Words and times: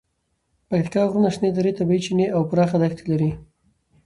پکتیکا 0.69 1.01
غرونه، 1.09 1.29
شنې 1.35 1.49
درې، 1.57 1.71
طبیعي 1.79 1.99
چینې 2.05 2.25
او 2.35 2.41
پراخې 2.49 2.77
دښتې 2.81 3.03
لري. 3.11 3.31